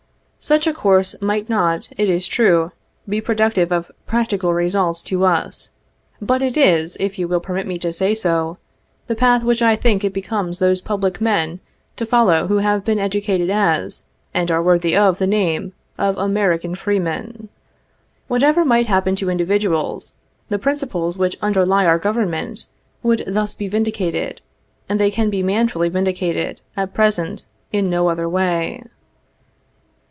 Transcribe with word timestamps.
Such 0.43 0.65
a 0.65 0.73
course 0.73 1.13
might 1.21 1.49
not, 1.49 1.87
it 1.99 2.09
is 2.09 2.25
true, 2.27 2.71
be 3.07 3.21
productive 3.21 3.71
of 3.71 3.91
practical 4.07 4.51
results 4.55 5.03
to 5.03 5.23
us, 5.23 5.69
but 6.19 6.41
it 6.41 6.57
is, 6.57 6.97
if 6.99 7.19
you 7.19 7.27
will 7.27 7.39
permit 7.39 7.67
me 7.67 7.77
to 7.77 7.93
say 7.93 8.15
so, 8.15 8.57
the 9.05 9.13
path 9.13 9.43
which 9.43 9.61
I 9.61 9.75
think 9.75 10.03
it 10.03 10.13
becomes 10.15 10.57
those 10.57 10.81
public 10.81 11.21
men 11.21 11.59
to 11.95 12.07
follow 12.07 12.47
who 12.47 12.57
have 12.57 12.83
been 12.83 12.97
educated 12.97 13.51
as, 13.51 14.05
and 14.33 14.49
are 14.49 14.63
worthy 14.63 14.97
of 14.97 15.19
the 15.19 15.27
name 15.27 15.73
of 15.99 16.17
American 16.17 16.73
freemen. 16.73 17.49
Whatever 18.27 18.65
might 18.65 18.87
happen 18.87 19.15
to 19.17 19.29
individuals, 19.29 20.15
the 20.49 20.57
principles 20.57 21.19
which 21.19 21.37
under 21.43 21.67
lie 21.67 21.85
our 21.85 21.99
Government, 21.99 22.65
would 23.03 23.23
thus 23.27 23.53
be 23.53 23.67
vindicated, 23.67 24.41
and 24.89 24.99
they 24.99 25.11
can 25.11 25.29
be 25.29 25.43
manfully 25.43 25.87
vindicated, 25.87 26.61
at 26.75 26.95
present, 26.95 27.45
in 27.71 27.91
no 27.91 28.09
other 28.09 28.27
way. 28.27 28.81